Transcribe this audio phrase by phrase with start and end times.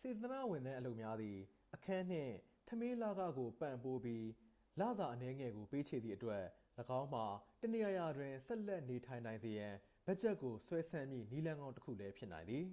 [0.00, 1.38] စေတနာ့ဝန်ထမ်းအလုပ်များသည်
[1.74, 2.34] အခန်းနှင့်
[2.68, 4.24] ထမင်းလခကို ပံ့ပိုးပြီး
[4.80, 6.42] လစာအနည်းငယ်ကို ပေးချေသည့်အတွက်
[7.00, 7.26] ၎င်းမှာ
[7.60, 9.74] တစ်နေရာရာတွင် ဆက်လက်နေထိုင်နိုင်စေရန်
[10.06, 12.66] ဘတ်ဂျက်ကို ဆွဲဆန့်မည့် နည်းလမ်းကောင်းတစ်ခုလည်းဖြစ်နိုင်သည်